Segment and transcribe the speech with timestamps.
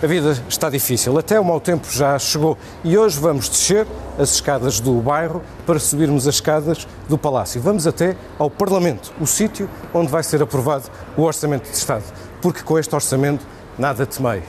[0.00, 3.84] A vida está difícil, até o mau tempo já chegou e hoje vamos descer
[4.16, 7.60] as escadas do bairro para subirmos as escadas do Palácio.
[7.60, 10.84] Vamos até ao Parlamento, o sítio onde vai ser aprovado
[11.16, 12.04] o Orçamento de Estado,
[12.40, 13.44] porque com este orçamento
[13.76, 14.44] nada temeis.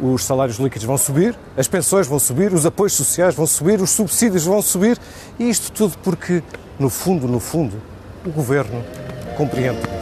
[0.00, 3.90] Os salários líquidos vão subir, as pensões vão subir, os apoios sociais vão subir, os
[3.90, 4.98] subsídios vão subir
[5.38, 6.42] e isto tudo porque,
[6.78, 7.76] no fundo, no fundo,
[8.24, 8.82] o Governo
[9.36, 9.99] compreende-nos.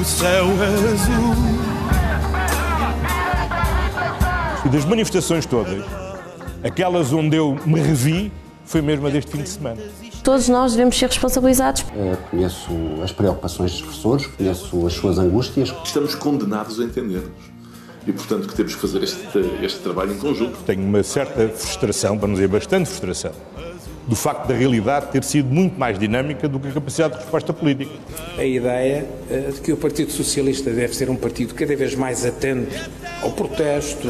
[0.00, 1.34] O céu azul.
[4.64, 5.84] E das manifestações todas,
[6.64, 8.32] aquelas onde eu me revi
[8.64, 9.80] foi mesmo a deste fim de semana.
[10.24, 11.84] Todos nós devemos ser responsabilizados.
[11.94, 12.70] É, conheço
[13.02, 15.74] as preocupações dos professores, conheço as suas angústias.
[15.84, 17.50] Estamos condenados a entender-nos.
[18.06, 19.18] E, portanto, que temos que fazer este,
[19.62, 20.58] este trabalho em conjunto.
[20.64, 23.32] Tenho uma certa frustração, para não dizer bastante frustração,
[24.06, 27.52] do facto da realidade ter sido muito mais dinâmica do que a capacidade de resposta
[27.52, 27.92] política.
[28.36, 32.24] A ideia eh, de que o Partido Socialista deve ser um partido cada vez mais
[32.24, 32.74] atento
[33.22, 34.08] ao protesto.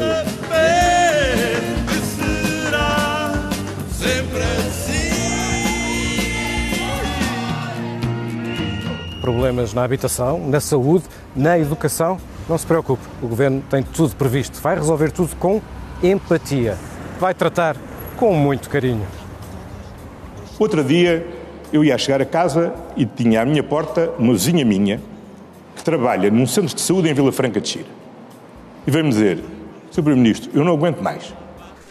[9.21, 11.05] Problemas na habitação, na saúde,
[11.35, 15.61] na educação, não se preocupe, o Governo tem tudo previsto, vai resolver tudo com
[16.01, 16.75] empatia,
[17.19, 17.77] vai tratar
[18.17, 19.05] com muito carinho.
[20.61, 21.25] Outro dia
[21.73, 25.01] eu ia chegar a casa e tinha à minha porta uma vizinha minha
[25.75, 27.87] que trabalha num centro de saúde em Vila Franca de Xira.
[28.85, 29.39] E veio-me dizer,
[29.89, 30.03] Sr.
[30.03, 31.33] Primeiro-Ministro, eu não aguento mais.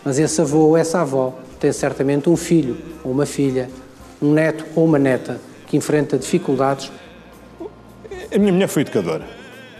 [0.04, 3.68] Mas esse avô ou essa avó tem certamente um filho ou uma filha,
[4.22, 6.92] um neto ou uma neta que enfrenta dificuldades.
[8.32, 9.24] A minha mulher foi educadora.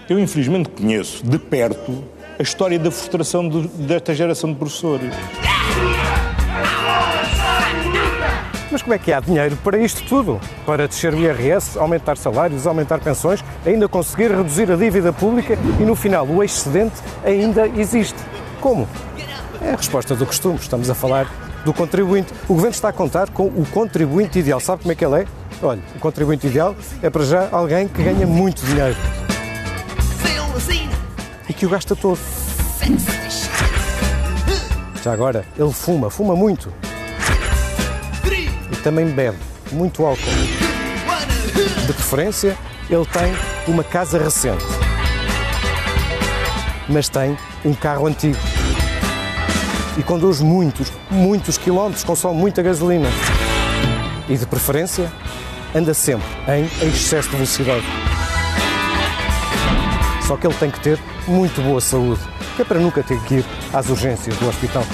[0.09, 2.03] Eu, infelizmente, conheço de perto
[2.37, 5.15] a história da frustração de, desta geração de professores.
[8.71, 10.41] Mas como é que há dinheiro para isto tudo?
[10.65, 15.83] Para descer o IRS, aumentar salários, aumentar pensões, ainda conseguir reduzir a dívida pública e
[15.83, 18.17] no final o excedente ainda existe.
[18.61, 18.89] Como?
[19.61, 20.57] É a resposta do costume.
[20.57, 21.27] Estamos a falar
[21.65, 22.33] do contribuinte.
[22.45, 24.61] O governo está a contar com o contribuinte ideal.
[24.61, 25.27] Sabe como é que ele é?
[25.61, 28.97] Olha, o contribuinte ideal é para já alguém que ganha muito dinheiro
[31.49, 32.19] e que o gasta todo.
[35.03, 36.73] Já agora, ele fuma, fuma muito
[38.81, 39.39] também bebe
[39.73, 40.21] muito álcool.
[41.87, 42.57] De preferência,
[42.89, 43.33] ele tem
[43.67, 44.65] uma casa recente,
[46.89, 48.39] mas tem um carro antigo.
[49.97, 53.09] E conduz muitos, muitos quilómetros, consome muita gasolina.
[54.29, 55.13] E de preferência,
[55.75, 57.85] anda sempre em excesso de velocidade.
[60.27, 62.21] Só que ele tem que ter muito boa saúde,
[62.57, 64.85] que é para nunca ter que ir às urgências do hospital.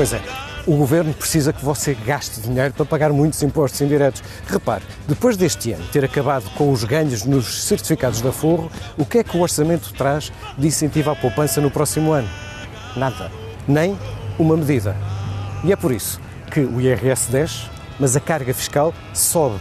[0.00, 0.22] Pois é.
[0.66, 4.22] O governo precisa que você gaste dinheiro para pagar muitos impostos indiretos.
[4.46, 9.18] Repare, depois deste ano ter acabado com os ganhos nos certificados da Forro, o que
[9.18, 12.30] é que o orçamento traz de incentivo à poupança no próximo ano?
[12.96, 13.30] Nada.
[13.68, 13.94] Nem
[14.38, 14.96] uma medida.
[15.62, 16.18] E é por isso
[16.50, 17.66] que o IRS desce,
[17.98, 19.60] mas a carga fiscal sobe.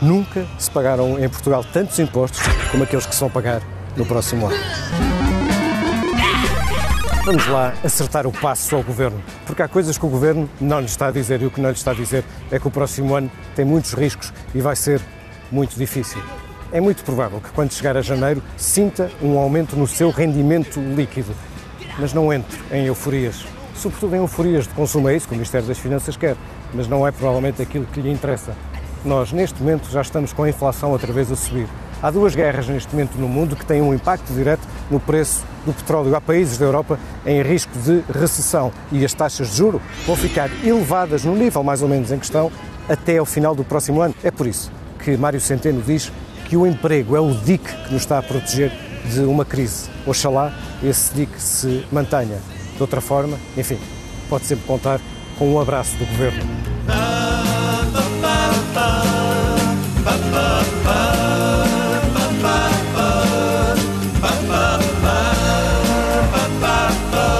[0.00, 2.40] Nunca se pagaram em Portugal tantos impostos
[2.70, 3.60] como aqueles que se vão pagar
[3.96, 5.13] no próximo ano.
[7.24, 10.84] Vamos lá acertar o passo ao Governo, porque há coisas que o Governo não lhe
[10.84, 13.14] está a dizer e o que não lhe está a dizer é que o próximo
[13.14, 15.00] ano tem muitos riscos e vai ser
[15.50, 16.20] muito difícil.
[16.70, 21.34] É muito provável que quando chegar a janeiro sinta um aumento no seu rendimento líquido,
[21.98, 23.42] mas não entre em euforias,
[23.74, 26.36] sobretudo em euforias de consumo, é isso que o Ministério das Finanças quer,
[26.74, 28.54] mas não é provavelmente aquilo que lhe interessa.
[29.02, 31.68] Nós, neste momento, já estamos com a inflação outra vez a subir.
[32.02, 35.72] Há duas guerras neste momento no mundo que têm um impacto direto no preço do
[35.72, 36.14] petróleo.
[36.14, 40.50] Há países da Europa em risco de recessão e as taxas de juro vão ficar
[40.64, 42.50] elevadas no nível mais ou menos em questão
[42.88, 44.14] até ao final do próximo ano.
[44.22, 44.70] É por isso
[45.02, 46.10] que Mário Centeno diz
[46.46, 48.72] que o emprego é o dique que nos está a proteger
[49.10, 49.88] de uma crise.
[50.06, 50.52] Oxalá
[50.82, 52.38] esse dique se mantenha.
[52.76, 53.78] De outra forma, enfim,
[54.28, 55.00] pode sempre contar
[55.38, 57.13] com um abraço do Governo.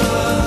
[0.04, 0.43] love.